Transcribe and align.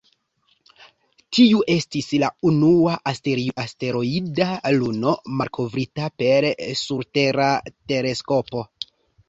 Tiu 1.37 1.59
estis 1.73 2.09
la 2.23 2.29
unua 2.53 2.95
asteroida 3.11 4.49
luno 4.79 5.15
malkovrita 5.43 6.11
per 6.25 6.51
surtera 6.83 7.55
teleskopo. 7.95 8.69